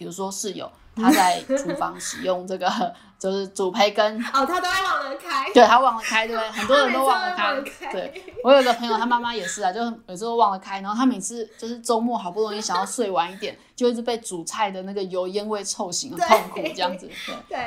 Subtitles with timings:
[0.00, 0.66] 比如说室友
[0.96, 2.66] 他在厨房使用这个
[3.20, 6.48] 就是煮培根，哦，他都会忘了开，对他忘了开，对不对？
[6.58, 17.06] 很多人都忘了开对我有个朋友，他妈妈也是啊，就是每次都忘了开，然后他每次就是周末好不容易想要睡晚一点，就一直被煮菜的那个油烟味臭醒，很痛苦这样子。
[17.26, 17.36] 对。
[17.50, 17.58] 对。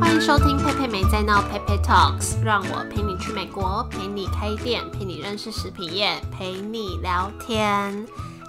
[0.00, 8.04] 欢迎收听佩佩没在闹佩佩 Talks，让我陪你去美国，陪你开店，陪你认识食品业，陪你聊天。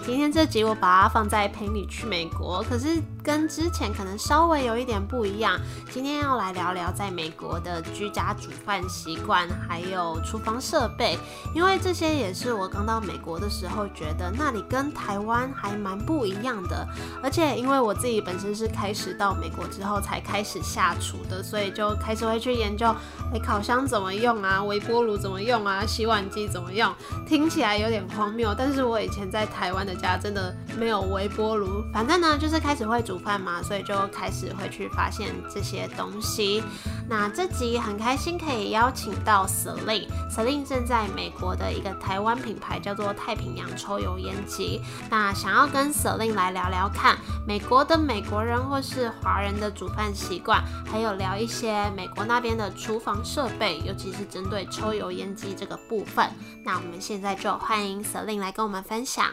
[0.05, 5.57] 今天这集我把它放在陪你去美国，可是跟之前可能稍微有一点不一样。
[5.89, 11.17] 今天要来聊聊在美国的居家煮饭习惯，还有厨房设备，
[11.55, 16.85] 因为这些也是我刚到美国的时候觉得那里跟台湾还蛮不一样的。
[17.23, 22.87] 而且因为我自己本身是开始到美国之后才开始下厨的，所以就开始会去研究，
[23.33, 26.93] 哎，烤箱怎么用啊，微波炉怎么用啊，洗碗机怎么用。
[27.25, 31.83] 听起来有点荒谬，但是我以前在台湾的家真的没有微波炉。
[31.93, 36.63] 反正呢，就是开始会煮煮饭嘛，所以就开始会去发现这些东西。
[37.07, 44.81] 那这集很开心可以邀请到舍令，舍令正在美国的一个台湾品牌叫做太平洋抽油烟机。
[45.11, 47.15] 那想要跟舍令来聊聊看
[47.47, 56.27] 美国的美国人或是华人的煮饭习惯，还有聊一些美国那边的厨房设备，尤其是针对抽油烟机这个部分。
[56.65, 59.27] 那我们现在就欢迎舍令来跟我们分享。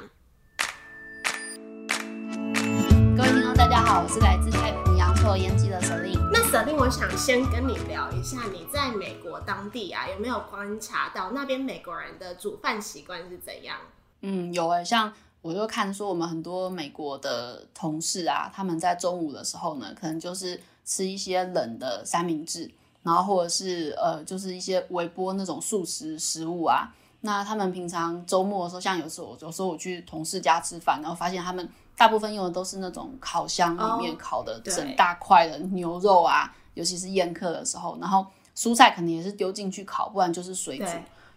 [3.70, 6.18] 家好，我是来自太平洋抽油烟机的 Celine。
[6.32, 13.76] 那舍令，我想先跟你聊一下，你在美国当地啊，有没有观察到那边美国人的煮饭习惯是怎样？
[14.22, 22.68] 嗯，有诶，像我就看说我们很多美国的同事啊，他们在中午的时候呢，可能就是吃一些冷的三明治，
[23.04, 26.92] 然后或者是呃，就是一些微波那种速食食物啊。
[27.20, 31.68] 那他们平常周末的时候，像有时候有时候我去同事家吃饭，然后发现他们
[32.00, 38.24] 大部分用的都是那种烤箱里面哦烤的整大块的牛肉啊，尤其是宴客的时候，然后
[38.56, 40.86] 蔬菜肯定也是丢进去烤，不然就是水煮。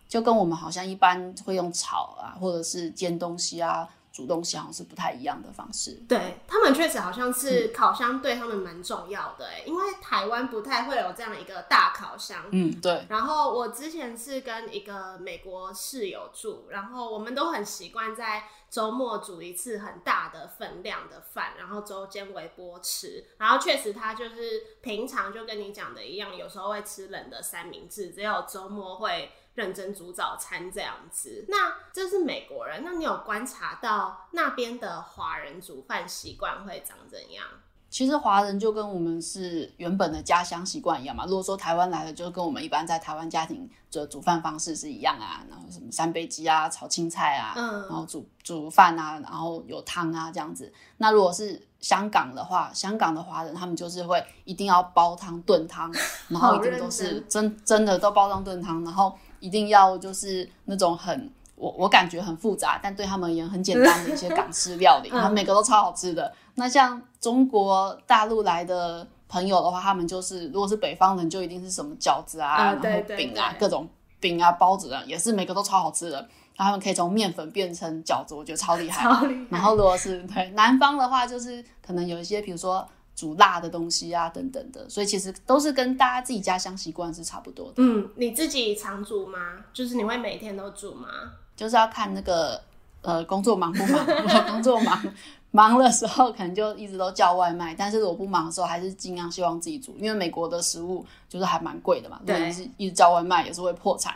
[0.08, 6.00] 就跟我们好像一般会用炒啊，或者是煎东西啊、煮东西，好像是不太一样的方式。
[6.08, 12.46] 对他们确实好像是烤箱对他们蛮重要的哎，因为台湾不太会有这样一个大烤箱。
[12.52, 23.26] 嗯，对，然后我之前是跟一个美国室友住，然后我们都很习惯在周末煮一次很大的分量的饭，然后周间微波吃。
[23.38, 31.46] 然后确实他就是平常就跟你讲的一样，有时候会吃冷的三明治，只有周末会认真煮早餐这样子。
[31.50, 37.46] 那这是美国人，那你有观察到那边的华人煮饭习惯会长怎样？
[37.90, 41.26] 其实华人就跟我们是原本的家乡习惯一样嘛。
[41.28, 50.74] 如果说台湾来的，就跟我们一般在台湾家庭的煮饭方式是一样啊，然后什么三杯鸡啊、炒青菜啊，嗯然后煮煮饭啊，然后有汤啊这样子。
[50.98, 55.94] 那如果是香港的话，香港的华人他们就是会一定要煲汤炖汤，
[56.30, 61.32] 然后一定都是真真的都煲汤炖汤，然后一定要就是那种很。
[61.56, 66.34] 我我感觉很复杂，但对他们而言很简单的一些港式料理， 嗯然后每个都超好吃的。
[66.56, 73.88] 那像中国大陆来的朋友的话，他们就是如果是北方人，就一定是什么饺子啊，然后饼啊，对各种
[74.20, 76.18] 饼啊、包子啊，也是每个都超好吃的。
[76.58, 79.04] 然后他们可以从面粉变成饺子，我觉得超厉害。
[79.08, 87.74] 超厉害然后如果是对南方的话，就是可能有一些，比如说煮辣的东西啊等等的，所以其实都是跟大家自己家乡习惯是差不多的。
[87.78, 89.38] 嗯，你自己常煮吗？
[89.74, 91.08] 就是你会每天都煮吗？
[91.56, 92.60] 就是要看那个
[93.02, 94.06] 呃工作忙不忙，
[94.50, 95.04] 工作忙
[95.52, 104.16] 忙的时候，可能就一直都叫外卖，但是我不忙的时候，还是尽量希望自己煮，因为美国的食物就是还蛮贵的嘛，如对是一直叫外卖也是会破产，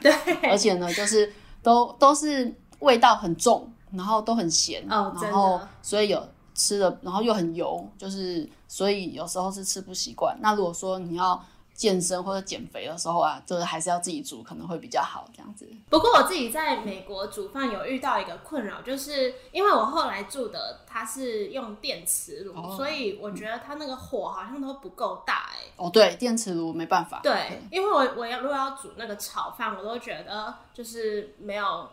[0.49, 1.31] 而且呢，就是
[1.61, 6.27] 都都是味道很重，然后都很咸，哦然后所以有
[6.57, 10.35] 吃的，然后又很油，就是所以有时候是吃不习惯。
[10.41, 11.41] 那如果说你要
[11.75, 15.69] 健身或者减肥的时候啊，就是还是要自己煮，可能会比较好这样子。
[15.91, 27.19] 不过我自己在美国煮饭有遇到一个困扰，就是因为我后来住的它是用电磁炉，哦所以我觉得它那个火好像都不够大哎、哦，对，电磁炉没办法。
[27.21, 31.87] 对，因为我我要如果要煮那个炒饭，我都觉得就是没有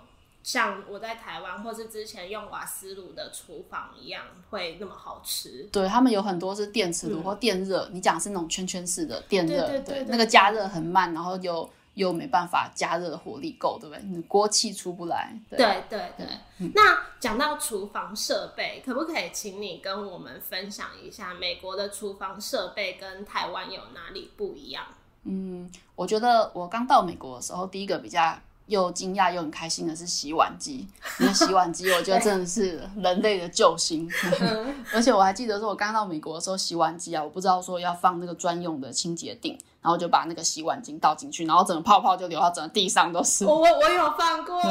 [0.45, 5.67] 像我在台湾或是之前用瓦斯炉的厨房一样会那么好吃。
[5.73, 14.05] 对他们有很多是电磁炉嗯或电热，你讲是那种圈圈式的电热，对对对对那个加热很慢，然后又又没办法加热火力够，对不对？
[14.05, 15.33] 你锅气出不来。
[15.49, 24.85] 对，对对对，那讲到厨房设备，可不可以请你跟我们分享一下美国的厨房设备跟台湾有哪里不一样？
[25.23, 30.89] 嗯，我觉得我刚到美国的时候，第一个比较又惊讶又很开心的是洗碗机，
[31.21, 34.11] 因为洗碗机我觉得真的是人类的救星。
[34.93, 43.45] 而且我还记得说，我刚到美国的时候，洗碗机啊，我不知道说要放那个专用的清洁锭，然后就把那个洗碗巾倒进去，然后整个泡泡就流到整个地上都是。
[43.45, 44.63] 我我我有放过，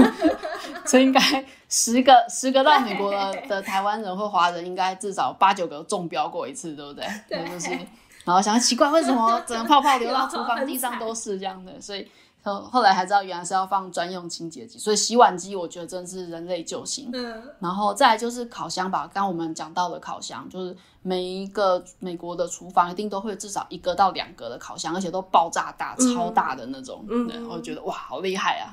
[0.86, 1.20] 所以应该
[1.68, 7.06] 十个十个到美国的的台湾人或华人，应该至少八九个中标过一次，对不对？
[7.28, 7.70] 对，就是。
[8.24, 11.78] 然后想奇怪，为什么整个泡泡流到厨房地上都是这样的？
[11.78, 12.10] 所以。
[12.42, 17.10] 后后来才知道，原来是要放专用清洁剂，所以洗碗机我觉得真的是人类救星。
[17.12, 27.04] 嗯，然后再来就是烤箱吧，刚我们讲到的烤箱，就是每一个美国的厨房一定都会至少一个到两个的烤箱，而且都爆炸大、超大的那种。
[27.10, 28.72] 嗯，我觉得哇，好厉害啊！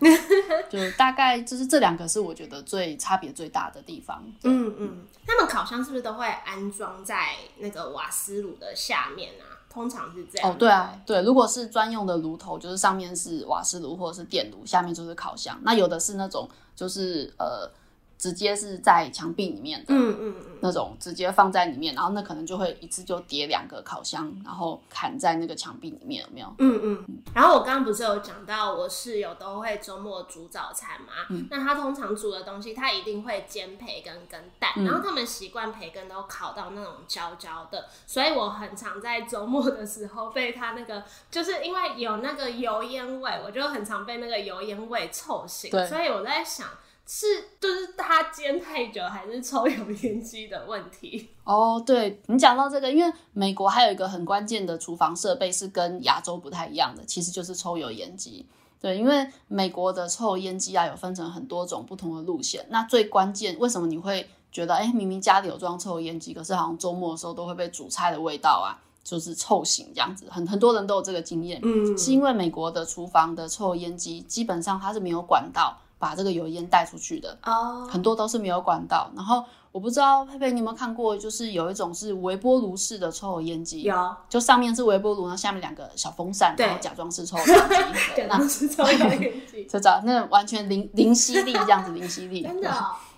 [0.69, 4.23] 就大概就是这两个是我觉得最差别最大的地方。
[4.43, 9.56] 嗯嗯，他们烤箱是不是都会安装在那个瓦斯炉的下面啊？
[9.77, 15.55] 通常是这样哦，对啊，对，如果是专用的炉头，就是上面是瓦斯炉或者是电炉，下面就是烤箱。
[15.61, 17.69] 那有的是那种，就是呃。
[18.17, 26.51] 直接是在墙壁里面的，嗯嗯嗯，那种直接放在里面，然后那可能就会一次就叠两个烤箱，然后砍在那个墙壁里面，有没有？
[26.57, 27.05] 嗯嗯。
[27.35, 46.67] 然后我刚刚不是有讲到，我室友都会周末煮早餐嘛，那他通常煮的东西，他一定会煎培根跟蛋，然后他们习惯培根都烤到那种焦焦的，所以我很常在周末的时候被他那个，就是因为有那个油烟味，我就很常被那个油烟味臭醒，所以我在想。
[47.09, 47.25] 是，
[47.61, 51.29] 就是它煎太久，还是抽油烟机的问题？
[51.45, 58.45] 哦，对你讲到这个，因为美国还有一个很关键的厨房设备是跟亚洲不太一样的，其实就是抽油烟机。
[58.81, 62.65] 对，因为美国的抽油烟机啊，有分成很多种不同的路线。
[62.69, 70.27] 那最关键，为什么你会觉得，哎，明明家里有装抽油烟机，可是好像周末的时候都会被煮菜的味道啊，就是臭醒这样子？
[70.29, 75.77] 很很多人都有这个经验，嗯，是因为美国的厨房的抽油烟机基本上它是没有管道。
[75.99, 79.11] 把这个油烟带出去的哦，很多都是没有管道。
[79.15, 92.71] 然后我不知道佩佩你有没有看过，就是有一种是微波炉式的抽油烟机，有，就上面是微波炉，然后下面两个小风扇，然后假装是抽油烟机， 假装是抽油烟机， 就找那完全零零吸力这样子，零吸力， 真的。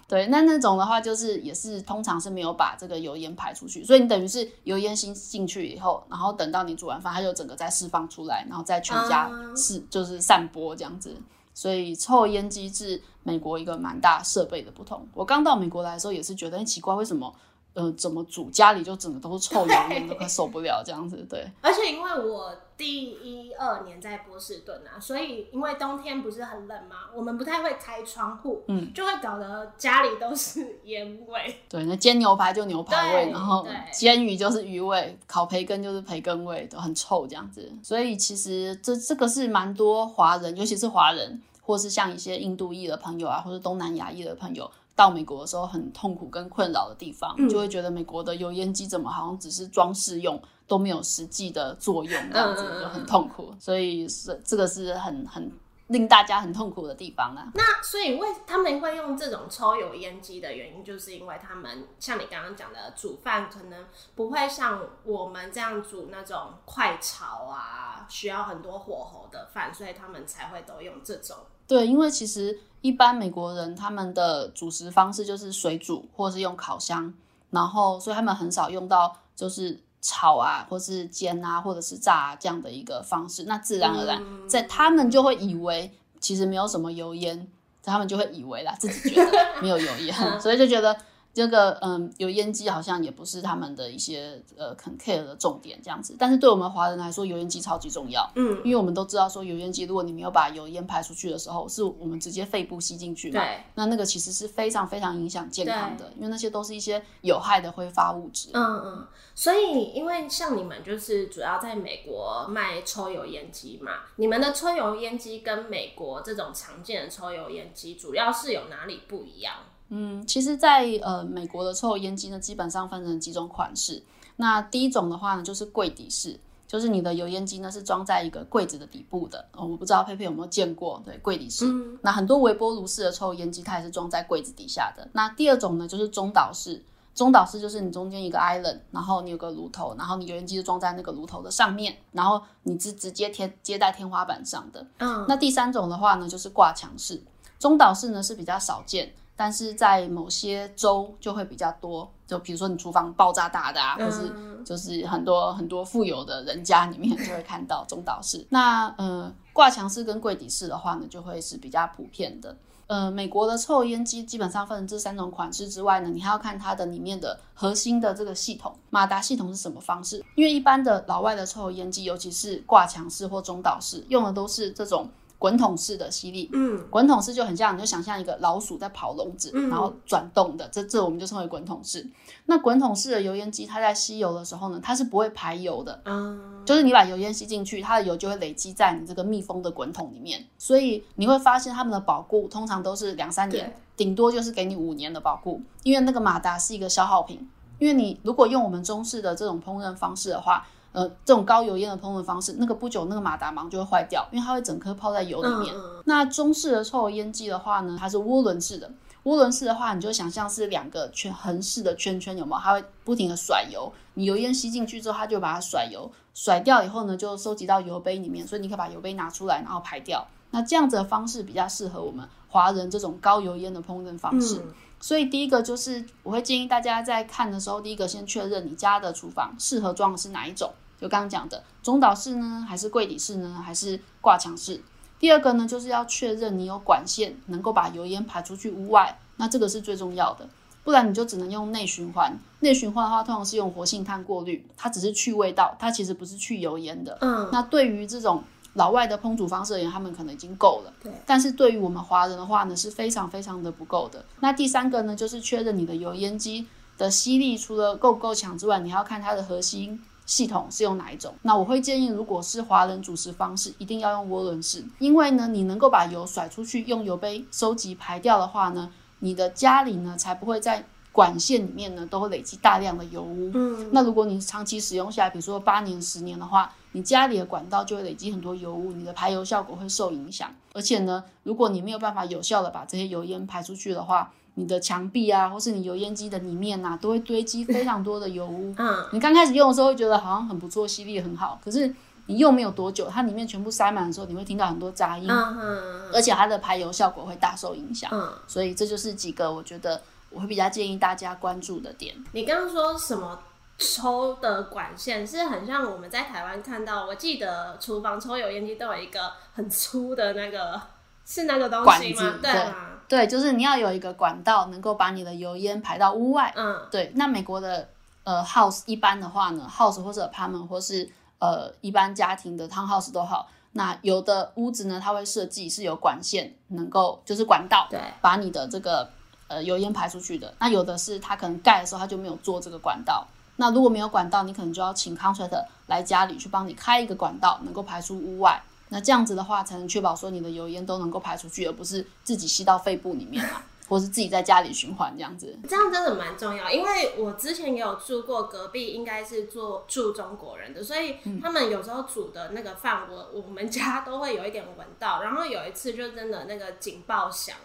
[0.07, 11.15] 对，那那种的话就是也是通常是没有把这个油烟排出去，所以你等于是油烟新进去以后，然后等到你煮完饭，它就整个再释放出来，然后再全家是就是散播这样子。
[11.59, 15.05] 所以抽烟机制美国一个蛮大设备的不同。
[15.13, 17.35] 我刚到美国来的时候也是觉得很奇怪，为什么
[17.73, 21.17] 呃怎么煮家里就整个都是臭油烟，都快受不了这样子。
[21.29, 22.55] 对， 而且因为我。
[22.79, 31.59] 第一二年在波士顿啊，所以因为冬天不是很冷嘛，我们不太会开窗户，嗯，就会搞得家里都是烟味。
[31.67, 37.69] 对，那煎牛排就牛排味，然后煎鱼就是鱼味，烤培根就是培根味，都很臭这样子。
[37.83, 44.69] 所以其实这这个是蛮多华人，尤其是华人，或是像一些印度裔的朋友啊，或者东南亚裔的朋友。
[44.95, 53.53] 到美国的时候很痛苦跟困扰的地方，就会觉得美国的油烟机怎么好像只是装饰用，都没有实际的作用，这样子就很痛苦。
[53.59, 55.49] 所以是这个是很很
[55.87, 57.49] 令大家很痛苦的地方啊。
[57.53, 71.37] 那所以为他们会用这种抽油烟机的原因，就是因为他们像你刚刚讲的，煮饭可能不会像我们这样煮那种快炒啊，需要很多火候的饭，所以他们才会都用这种。
[71.69, 72.59] 对，因为其实。
[72.81, 77.13] 一般美国人他们的主食方式就是水煮，或是用烤箱，
[77.49, 83.43] 然后所以他们很少用到就是炒啊，或是煎啊，或者是炸这样的一个方式。
[83.43, 85.91] 那自然而然，在他们就会以为
[86.21, 87.45] 其实没有什么油烟，
[87.83, 90.95] 他们就会以为啦，自己觉得没有油烟， 所以就觉得。
[91.33, 98.29] 这个嗯，油烟机好像也不是他们的一些呃很 care 的重点这样子，但是对我们华人来说，油烟机超级重要。
[98.35, 103.39] 嗯，因为我们都知道说，油烟机如果你没有把油烟排出去的时候，是我们直接肺部吸进去嘛。
[103.39, 103.63] 对。
[103.75, 108.49] 那那个其实是非常非常影响健康的，因为那些都是一些有害的挥发物质。
[108.53, 109.07] 嗯嗯。
[109.35, 119.53] 所以，因为像你们就是主要在美国卖抽油烟机嘛，你们的抽油烟机跟美国这种常见的抽油烟机主要是有哪里不一样？
[119.89, 124.03] 嗯，其实，在呃美国的抽油烟机呢，基本上分成几种款式。
[124.37, 129.45] 那第一种的话呢，就是柜底式，就是你的油烟机呢是装在一个柜子的底部的。
[129.53, 131.65] 哦，我不知道佩佩有没有见过，对，柜底式。
[132.01, 135.07] 那很多微波炉式的抽油烟机，它也是装在柜子底下的。
[135.13, 136.83] 那第二种呢，就是中岛式。
[137.15, 144.87] 中岛式就是你中间一个 island，然后你有个炉头，然后你油烟机就装在那个炉头的上面，然后你直直接贴接在天花板上的。
[144.99, 145.25] 嗯。
[145.27, 147.21] 那第三种的话呢，就是挂墙式。
[147.57, 149.11] 中岛式呢是比较少见。
[149.39, 154.29] 但是在某些州就会比较多，就比如说你厨房爆炸大的啊，或是
[154.65, 158.45] 就是很多很多富有的人家里面就会看到中岛式。
[158.49, 159.33] 那呃。
[159.51, 162.55] 挂墙式跟柜底式的话呢，就会是比较普遍的。
[162.87, 170.23] 呃，美国的抽油烟机基本上分成这三种款式之外呢，你还要看它的里面的核心的这个系统，马达系统是什么方式。
[170.35, 175.09] 因为一般的老外的抽油烟机，尤其是挂墙式或中岛式，用的都是这种。
[175.39, 182.05] 滚筒式的吸力，嗯，滚筒式就很像，你就想象一个老鼠在跑笼子，然后转动的，这这我们就称为滚筒式。
[182.45, 200.67] 那滚筒式的油烟机，它在吸油的时候呢，它是不会排油的，嗯，就是你把油烟吸进去，它的油就会累积在你这个密封的滚筒里面，所以你会发现它们的保固通常都是两三年，顶多就是给你五年的保固，因为那个马达是一个消耗品，因为你如果用我们中式的这种烹饪方式的话。
[200.91, 205.75] 呃，这种高油烟的烹饪方式，那个不久那个马达芒就会坏掉，因为它会整颗泡在油里面。
[206.05, 208.91] 那中式的抽油烟机的话呢，它是涡轮式的。
[209.25, 212.61] 涡轮式的话，你就想象是两个圈横式的圈圈，有没有？
[212.61, 220.25] 它会不停的甩油，你油烟吸进去之后，它就把它甩油，甩掉以后呢，就收集到油杯里面，所以你可以把油杯拿出来，然后排掉。
[220.51, 224.65] 那这样子的方式比较适合我们华人这种高油烟的烹饪方式。
[224.99, 230.71] 所以第一个就是我会建议大家在看的时候，第一个先确认你家的厨房适合装的是哪一种。
[230.99, 234.81] 就刚刚讲的中岛式呢，还是柜底式呢，还是挂墙式？
[235.17, 240.47] 第二个呢，就是要确认你有管线能够把油烟排出去屋外，那这个是最重要的。
[240.83, 242.37] 不然你就只能用内循环。
[242.61, 247.17] 内循环的话，通常是用活性炭过滤，它只是去味道，它其实不是去油烟的。
[247.21, 250.93] 嗯，那对于这种老外的烹煮方式而言，他们可能已经够了。
[251.01, 254.23] 对，但是对于我们华人的话呢，是非常非常的不够的。
[254.39, 260.01] 那第三个呢，就是确认你的油烟机的吸力除了够不够强之外，你还要看它的核心。
[260.25, 261.33] 系统是用哪一种？
[261.41, 273.49] 那我会建议，如果是华人主食方式，一定要用涡轮式，因为呢，你能够把油甩出去，用油杯收集排掉的话呢，你的家里呢才不会在管线里面呢都会累积大量的油污。
[273.55, 280.49] 嗯，那如果你长期使用下来，比如说八年、十年的话，你家里的管道就会累积很多油污，你的排油效果会受影响。
[280.73, 288.73] 而且呢，如果你没有办法有效的把这些油烟排出去的话，你的墙壁啊，或是你油烟机的里面呐，都会堆积非常多的油污。
[288.77, 291.93] 嗯，你刚开始用的时候会觉得好像很不错，吸力很好，可是
[292.25, 298.09] 你用没有多久，它里面全部塞满的时候，你会听到很多杂音，嗯而且它的排油效果会大受影响。
[298.13, 302.13] 嗯，所以这就是几个我觉得我会比较建议大家关注的点。
[302.33, 303.39] 你刚刚说什么
[303.79, 310.79] 抽的管线是很像我们在台湾看到，我记得厨房抽油烟机都有一个很粗的那个，
[311.25, 312.39] 是那个东西吗？
[312.41, 312.75] 对吗？
[313.07, 316.53] 对，就是你要有一个管道，能够把你的油烟排到屋外。
[316.55, 317.11] 嗯，对。
[317.15, 317.87] 那美国的
[318.25, 321.09] 呃 house 一般的话呢，house 或者 apartment 或是
[321.39, 323.49] 呃一般家庭的 town house 都好。
[323.71, 329.09] 那有的屋子呢，它会设计是有管线，能够就是管道，对，把你的这个
[329.47, 330.53] 呃油烟排出去的。
[330.59, 333.25] 那有的是它可能盖的时候它就没有做这个管道。
[333.59, 338.57] 那如果没有管道，你可能就要请 contractor 来家里去帮你开一个管道，能够排出屋外。
[338.87, 345.59] 那这样子的话，才能确保说你的油烟都能够排出去，而不是自己吸到肺部里面嘛，或是自己在家里循环这样子。
[345.67, 355.21] 这样真的蛮重要，因为我之前也有住过，隔壁应该是做住中国人的，所以他们有时候煮的那个饭，我我们家都会有一点闻到。
[355.21, 357.57] 然后有一次就真的那个警报响，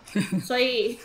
[0.44, 0.98] 所以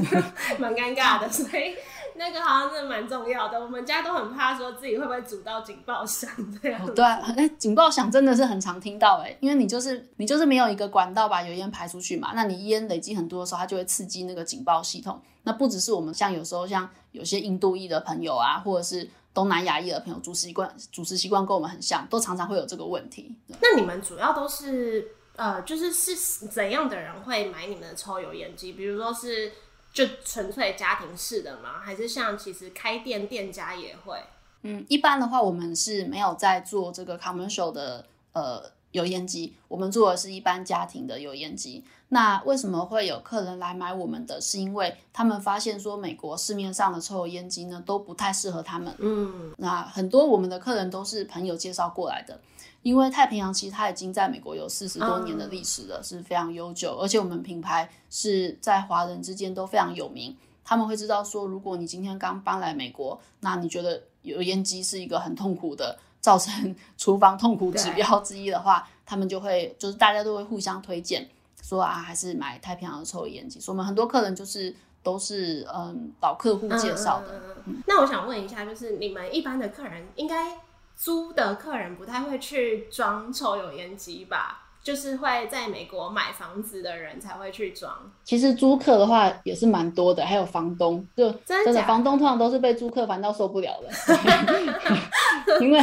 [0.58, 1.76] 蛮尴尬的，所以。
[2.20, 6.94] 那个好像是蛮重要的，我们家都很怕说自己会不会煮到警报响这样。
[6.94, 15.18] 对，啊，那，警报响真的是很常听到哎，因为你就是你就是没有一个管道把油烟排出去嘛，那你烟累积很多的时候，它就会刺激那个警报系统。
[15.44, 23.34] 那不只是我们像有时候像有些印度裔的朋友啊，或者是东南亚裔的朋友，煮食习惯煮食习惯跟我们很像，都常常会有这个问题。
[23.62, 28.74] 那你们主要都是呃，就是是怎样的人会买你们的抽油烟机？
[28.74, 29.50] 比如说是。
[29.92, 31.80] 就纯粹家庭式的吗？
[31.82, 34.18] 还是像其实开店店家也会？
[34.62, 41.84] 嗯，一般的话，我们是没有在做这个 commercial 的呃油烟机，我们做的是一般家庭的油烟机。
[42.12, 44.40] 那为什么会有客人来买我们的？
[44.40, 48.94] 是因为他们发现说美国市面上的抽油烟机呢都不太适合他们。
[48.98, 52.38] 嗯，那很多我们的客人都是朋友介绍过来的。
[52.82, 60.34] 因为太平洋其实它已经在美国有四十多年的历史了，是非常悠久，而且我们品牌是在华人之间都非常有名。
[60.64, 71.28] 他们会知道说，如果你今天刚搬来美国，那你觉得油烟机是一个很痛苦的，造成 厨房痛苦指标之一的话，他们就会就是大家都会互相推荐，
[71.62, 73.60] 说啊，还是买太平洋的抽油烟机。
[73.60, 77.42] 所以我们很多客人就是都是嗯老客户介绍的。
[77.86, 80.56] 那我想问一下，就是你们一般的客人应该。
[81.02, 84.66] 租的客人不太会去装抽油烟机吧？
[84.82, 87.90] 就是会在美国买房子的人才会去装？
[88.22, 93.88] 其实租客的话也是蛮多的，还有房东，就真的房东通常都是被租客烦到受不了了。
[95.62, 95.80] 因为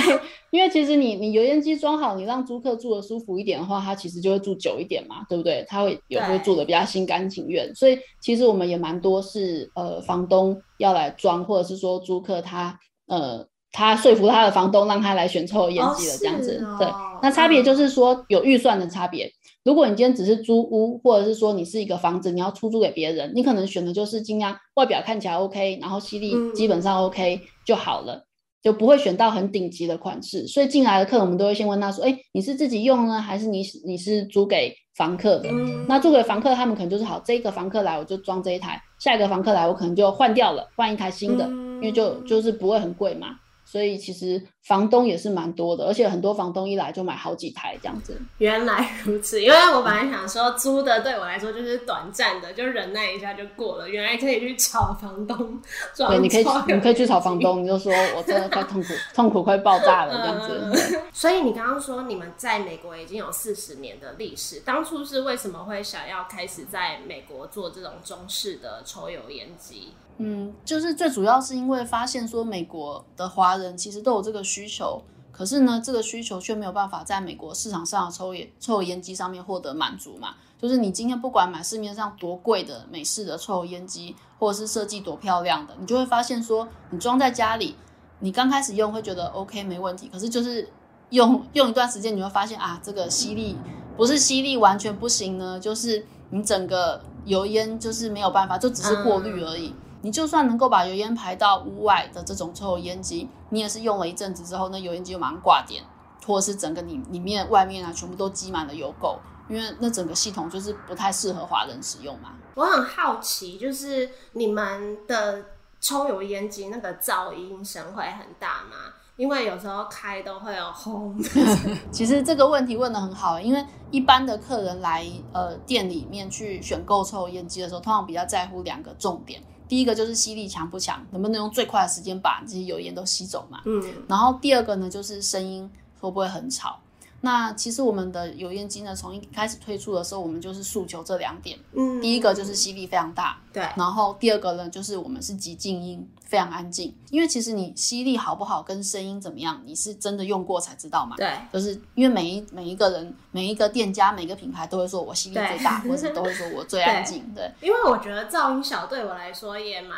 [0.51, 5.65] 因为其实你你油烟机装好，你让租客住的舒服一点的话，他其实就会住久一点嘛，对不对？
[5.67, 7.73] 他会也会住的比较心甘情愿。
[7.73, 13.47] 所以其实我们也蛮多是呃房东要来装，或者是说租客他呃。
[13.71, 16.87] 他说服他的房东让他来选抽油烟机的这样子，对，
[17.21, 19.31] 那差别就是说有预算的差别。
[19.63, 28.25] 如果你今天只是租屋，或者是说你是一个房子，你要出租给别人，你可能选的就是尽量外表看起来 OK，然后吸力基本上 OK 就好了，
[28.63, 30.47] 就不会选到很顶级的款式。
[30.47, 35.49] 所以进来的客人，我们都会先问他说：“哎，你是自己用呢，还是你你是租给房客的？”
[35.85, 43.27] 那租给房客，他们可能就是好，这个房客来我就装这一台，下一个房客来我可能就换掉了，换一台新的，因为就就是不会很贵嘛。
[43.69, 48.17] 所以其实房东也是蛮多的，而且很多房东一来就买好几台这样子。
[48.37, 53.89] 原来如此，因为我本来想说租的对我来说就是短暂的，就忍耐一下就过了。
[53.89, 55.61] 原来可以去炒房东，
[55.97, 61.01] 对，你可以你可以去炒房东，你就说我真的快痛苦痛苦快爆炸了这样子。
[61.11, 69.89] 所以你刚刚说你们在美国已经有四十年的历史，当初是为什么会想要开始在美国做这种中式的抽油烟机？
[70.17, 80.35] 嗯，就是最主要是因为发现说美国的华人其实都有这个需求，可是呢，这个需求却没有办法在美国市场上的抽烟抽油烟机上面获得满足嘛。
[80.59, 87.75] 就是你今天不管买市面上多贵的美式的抽油烟机，或者是设计多漂亮的，你就会发现说，你装在家里，
[88.21, 90.67] 你刚开始用会觉得 OK 没问题，可是就是
[91.11, 93.55] 用用一段时间，你会发现啊，这个吸力
[93.95, 99.75] 不是吸力完全不行呢，就是你整个油烟就是没有办法，就只是过滤而已。
[100.01, 105.83] 你就算能够把油烟排到屋外的这种抽油烟机，你也是用了一阵子之后，那油烟机就马上挂电，
[106.25, 109.17] 或者是整个里里面外面啊全部都积满了油垢，
[109.49, 112.31] 因为那整个系统就是不太适合华人使用嘛。
[112.55, 115.45] 我很好奇，就是你们的
[115.79, 118.93] 抽油烟机那个噪音声会很大吗？
[119.15, 121.19] 因为有时候开都会有轰。
[121.91, 129.41] 其实这个问题问的很好，因为一般的客人来呃店里面去选购抽油烟机的时候，通常比较在乎两个重点。
[129.67, 133.61] 第一个就是吸力强不强，能不能用最快的时间把这些油烟都吸走嘛？
[133.65, 133.83] 嗯。
[134.07, 136.79] 然后第二个呢，就是声音会不会很吵？
[137.21, 141.57] 那其实我们的油烟机呢，从一开始推出的时候，我们就是诉求这两点。
[141.73, 141.99] 嗯。
[141.99, 143.39] 第一个就是吸力非常大。
[143.51, 143.63] 对。
[143.75, 146.95] 然后第二个呢，就是我们是极静音，非常安静。
[147.09, 151.15] 因为其实你吸力好不好，跟声音怎么样，你是真的用过才知道嘛。
[151.17, 151.31] 对。
[151.51, 157.23] 就是因为每一每一个人、每一个店家、每个品牌都会说我吸力最大，或者都会说我最 安静。
[157.33, 157.51] 对。
[157.61, 159.97] 因为我觉得噪音小对我来说也蛮。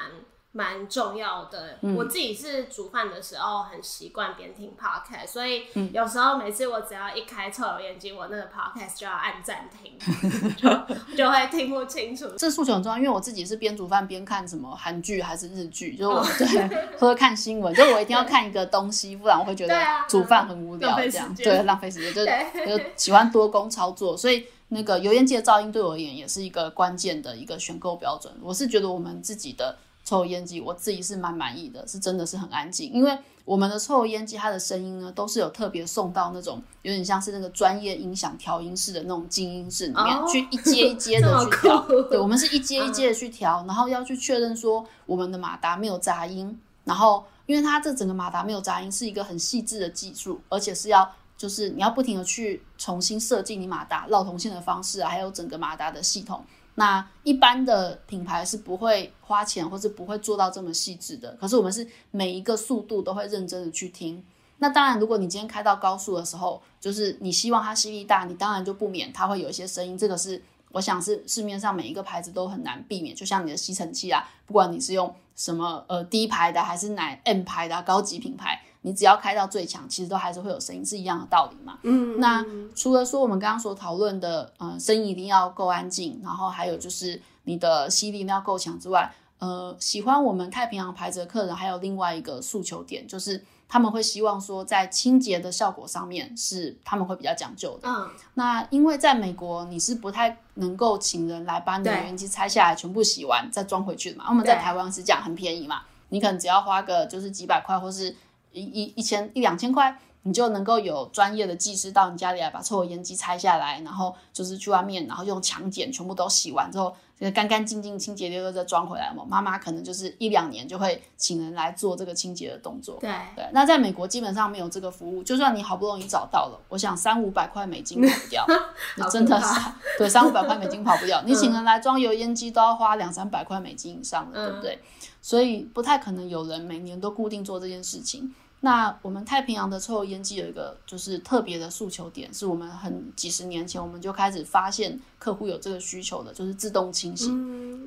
[0.51, 9.93] 蛮重要的，我自己是煮饭的时候很习惯边听 podcast，所以有时候每次我只要一开抽油烟机，我那个 podcast 就要按暂停，
[10.57, 12.27] 就就会听不清楚。
[12.35, 19.75] 这诉求很重要，因为我自己是边煮饭边看什么韩剧还是日剧，就是我对或者看新闻， 就我一定要看一个东西，不然我会觉得
[20.07, 22.25] 煮饭很无聊，这样对浪费时间，
[22.65, 28.33] 就就喜欢多工操作，所以那个油烟机的噪音对我而言也是一个关键的一个选购标准。
[28.41, 29.77] 我是觉得我们自己的。
[30.09, 32.91] 抽油烟机，我自己是蛮满意的，是真的是很安静。
[32.91, 41.85] 因为我们的抽油烟机，它的声音呢，都是有特别送到那种有点像是那个专业音响调音室的那种静音室里面去一阶一阶的 去调。
[42.09, 46.59] 对，我们是一阶一阶的去调，然后要去确认说我们的马达没有杂音。
[46.85, 56.43] 然后，因为它这整个马达没有杂音，是一个很细致的技术，而且是要就是你要不停的去重新设计你马达绕铜线的方式啊，还有整个马达的系统。
[56.79, 61.35] 那一般的品牌是不会花钱，或是不会做到这么细致的。
[61.39, 64.23] 可是我们是每一个速度都会认真的去听。
[64.59, 69.97] 那当然，如果你今天开到高速的时候，就是你希望它吸力大，你当然就不免它会有一些声音。
[69.97, 73.13] 这个是我想是市面上每一个牌子都很难避免。
[73.13, 78.61] 就像你的吸尘器啊，不管你是用什么呃低排的，还是奶 M 牌的高级品牌。
[78.81, 81.77] 你只要开到最强，其实都还是会有声音，是一样的道理嘛。
[81.83, 97.89] 嗯，那除了说我们刚刚所讨论的，呃，声音一定要够安静，然后还有就是你的吸力要够强之外，呃，喜欢我们太平洋牌子的客人还有另外一个诉求点，就是他们会希望说在清洁的效果上面是他们会比较讲究的。
[97.89, 104.27] 嗯，那因为在美国你是不太能够请人来把你的油烟机拆下来全部洗完再装回去的嘛。
[104.29, 108.15] 我们在台湾是这样，很便宜嘛，你可能只要花个就是几百块或是。
[108.51, 119.23] 一一一千一两千块，你就能够有专业的技师到你家里来把抽油烟机拆下来，然后就是去外面，然后用强碱全部都洗完之后，这个干干净净、清洁溜溜再装回来嘛。
[119.27, 122.97] 妈妈可能就是一两年就会请人来做这个清洁的动作。
[122.99, 128.45] 对对，那在美国基本上没有这个服务，就算你好不容易找到了，我想三五百块美金跑不掉，
[128.97, 129.47] 你真的是
[129.97, 134.79] 对三五百块美金跑不掉， 你请人来装油烟机都要花两三百块美金以上的，对不对？
[135.21, 138.33] 所以不太可能有人每年都固定做这件事情。
[138.61, 147.29] 那我们太平洋的抽油烟机有一个就是特别的诉求点，是我们很几十年前我们就开始发现客户有这个需求的，就是自动清洗。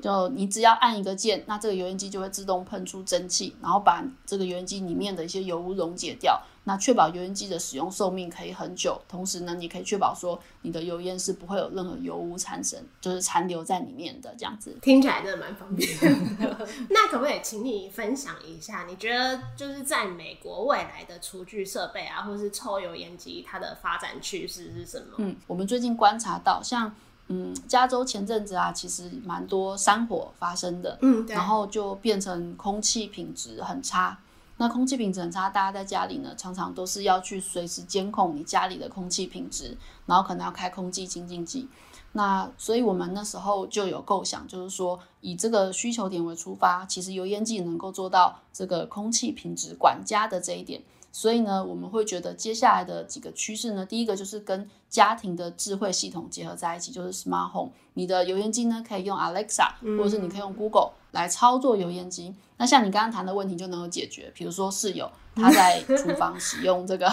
[0.01, 6.41] 就你只要按一个键，那这个油烟机就会自动喷出蒸汽，然后把这个油烟机里面的一些油污溶解掉。
[6.65, 14.77] 那确保油烟机的使用寿命可以很久，同时呢，你可以确保说你的油烟是不会有任何油污产生，就是残留在里面的这样子。
[14.81, 16.67] 听起来真的蛮方便的。
[16.89, 25.15] 那可不可以请你分享一下，你觉得就是在美国未来的厨具设备啊，或是抽油烟机，它的发展趋势是什么？
[25.17, 26.95] 嗯，我们最近观察到，像
[27.27, 34.17] 嗯加州前阵子啊，其实蛮多山火发生的，嗯，然后就变成空气品质很差。
[34.57, 41.67] 那空气品质很差，大家在家里呢，常常都是要去随时监控你家里的空气品质，然后可能要开空气清净剂。
[42.11, 50.81] 那所以我们那时候就有构想，就是说以这个需求点为出发，其实油烟机能够做到这个空气品质管家的这一点。
[51.15, 57.71] 所以呢，我们会觉得接下来的几个趋势呢，第一个就是跟家庭的智慧系统结合在一起，就是 Smart Home。
[57.93, 62.33] 你的油烟机呢，可以用 Alexa，或者是你可以用 Google 来操作油烟机。
[62.57, 67.07] 那像你刚刚谈的问题就能够解决，比如说室友他在厨房使用这个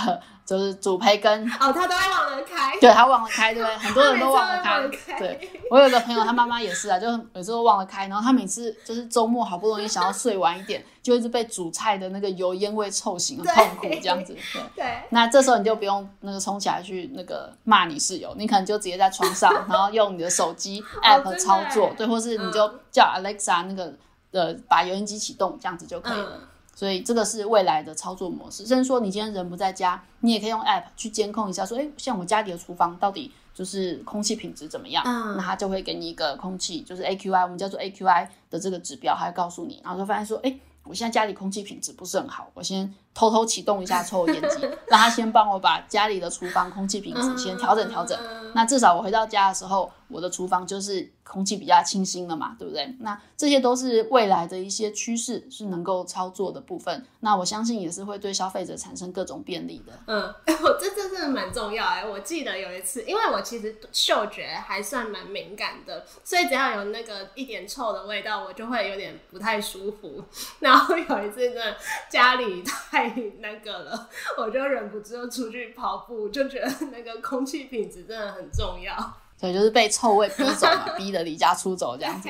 [0.51, 3.77] 就是煮培根，哦，他都会忘了开，对他忘了开，对不对？
[3.79, 14.35] 很多人都忘了开对我有个朋友，他妈妈也是啊，就每次都忘了开，然后他每次就是周末好不容易想要睡晚一点，就一直被煮菜的那个油烟味臭醒，很痛苦这样子。
[14.35, 14.61] 对。
[14.75, 23.95] 对，那这时候你就不用那个冲起来去那个骂你室友，你可能就直接在床上，然后用你的手机 app 操作耶，对，或是你就叫 Alexa 那个
[24.33, 26.41] 呃把油烟机启动，这样子就可以了。
[26.73, 35.05] 嗯所以这个是未来的操作模式，甚至说你今天人不在家，你也可以用 app 去监控一下，说，哎，像我家里的厨房到底就是空气品质怎么样？
[35.07, 35.37] 嗯。
[35.37, 48.19] 那它就会给你一个空气，就是 AQI，我们叫做 AQI 的这个指标，它会告诉你，然后就发现说，哎，我现在家里空气品质不是很好，我先偷偷启动一下抽油烟机， 让他先帮我把家里的厨房空气品质先调整调整。
[48.55, 52.97] 那至少我回到家的时候，我的厨房就是空气比较清新了嘛，对不对？
[53.01, 57.07] 那这些都是未来的一些趋势，是能够操作的部分。
[57.21, 59.93] 那我相信也是会对消费者产生各种便利的。
[60.07, 60.23] 嗯，
[60.65, 62.05] 我这这真的蛮重要哎！
[62.05, 70.25] 我记得有一次，因为我其实嗅觉还算蛮敏感的，所以只要有那个一点臭的味道，我就会有点不太舒服。
[70.59, 71.77] 然后有一次真的
[72.11, 73.00] 家里太
[73.39, 74.09] 那个了，
[74.39, 78.95] 我就忍不住出去跑步，就觉得那个空气品质真的很重要。
[79.37, 82.29] 所以，就是被臭味逼走嘛， 逼得离家出走这样子。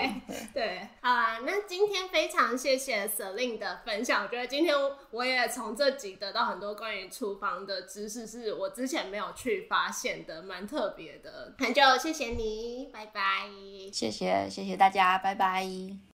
[0.54, 4.72] 对，好啊、那今天非常谢谢 Celine 的分享，我觉得今天
[5.11, 11.52] 我也从这集得到很多关于厨房的知识，是我之前没有去发现的，蛮特别的。
[11.59, 13.48] 那就谢谢你，拜拜。
[13.92, 16.10] 谢谢谢谢大家，拜拜。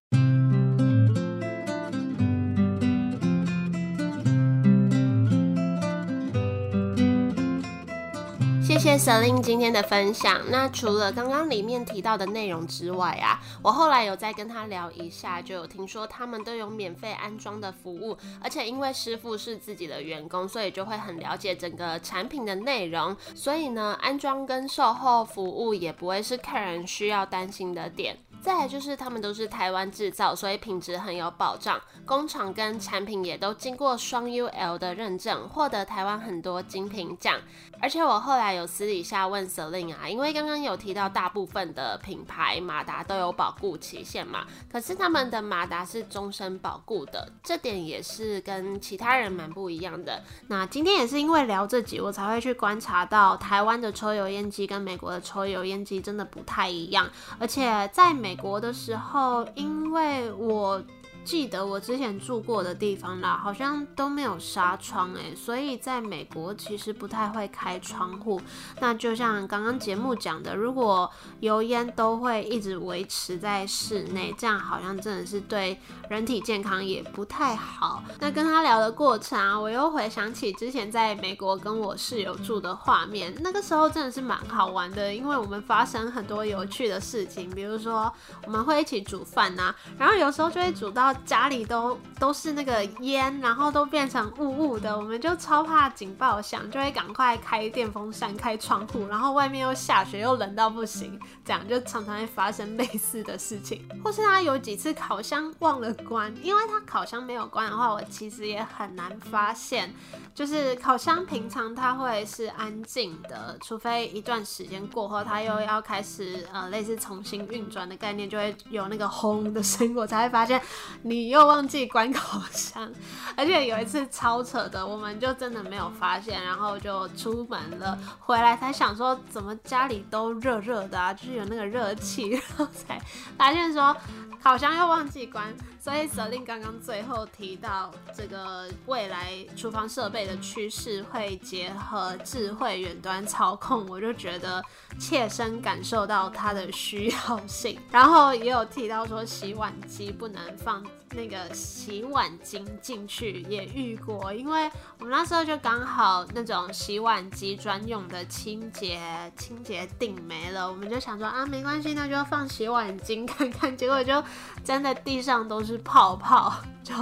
[8.67, 10.41] 谢谢 Selin 今天的分享。
[10.51, 28.17] 那除了刚刚里面提到的内容之外啊，我后来有再跟他聊一下，就有听说他们都有免费安装的服务，而且因为师傅是自己的员工，所以就会很了解整个产品的内容，所以呢，安装跟售后服务也不会是客人需要担心的点。
[28.41, 37.39] 再来就是他们都是台湾制造，所以品质很有保障，工厂跟产品也都经过双 UL 的认证，获得台湾很多精品奖。
[37.79, 50.23] 而且我后来有私底下问 Celine 啊，因为刚刚有提到大部分的品牌马达都有保固期限嘛，可是他们的马达是终身保固的，这点也是跟其他人蛮不一样的。
[50.47, 60.83] 那今天也是因为聊这集，我才会去观察到台湾的抽油烟机跟美国的抽油烟机真的不太一样，而且在美美国的时候，因为我
[61.27, 68.39] 记得我之前住过的地方啦，好像都没有纱窗诶，所以在美国其实不太会开窗户。
[68.79, 71.11] 那就像刚刚节目讲的，如果
[71.41, 75.77] 油烟都会一直维持在室内，这样好像真的是对
[76.09, 78.01] 人体健康也不太好。
[78.21, 88.09] 那跟他聊的过程啊，我又回想起之前在美国跟我室友住的画面，那个时候真的是蛮好玩的，因为我们发生很多有趣的事情，比如说
[88.45, 103.87] 我们会一起煮饭呐、然后有时候就会煮到家里都都是那个烟，然后都变成雾雾的，我们就超怕警报响，就会赶快开电风扇、开窗户，然后外面又下雪又冷到不行，这样就常常会发生类似的事情。
[104.03, 109.93] 或是他有几次烤箱忘了关，因为他烤箱没有关的话，我其实也很难发现。
[110.33, 120.61] 就是烤箱平常它会是安静的，除非一段时间过后，它又要开始呃类似重新运转的概念，就会有那个轰的声音，我才会发现
[121.07, 122.91] 你又忘记关烤箱。
[123.35, 132.99] 而且有一次超扯的，我们就真的没有发现，然后就出门了，回来才想说怎么家里都热热的啊，就是有那个热气，然后才
[133.37, 133.95] 发现说
[134.41, 135.53] 烤箱又忘记关。
[135.87, 144.61] 所以舍令刚刚最后提到这个未来厨房设备的趋势会结合智慧远端操控，我就觉得
[144.99, 147.79] 切身感受到它的需要性。
[147.89, 154.69] 然后也有提到说洗碗机不能放那个洗碗巾进去，也遇过，因为
[154.99, 158.99] 我们那时候就刚好那种洗碗机专用的清洁
[159.37, 164.21] 清洁顶没了，我们就想说啊没关系，那就放洗碗巾看看，结果就
[164.65, 165.76] 真的地上都是。
[165.79, 166.93] 泡泡就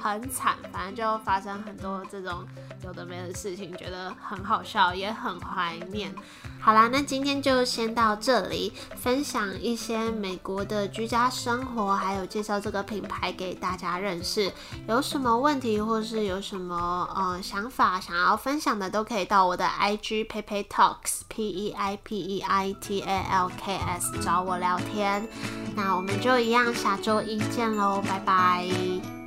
[0.00, 2.46] 很惨，反正就发生很多这种
[2.84, 6.14] 有的没的事情，觉得很好笑，也很怀念。
[6.60, 14.50] 好啦，那今天就先到这里，分享一些美国的居家生活，还有介绍这个品牌给大家认识。
[14.88, 25.26] 有什么问题或是有什么呃想法想要分享的，都可以到我的 IG Pepe Talks P E I P E I T A L K S 找我聊天。
[25.76, 29.23] 那我们就一样，下周一见喽，拜拜。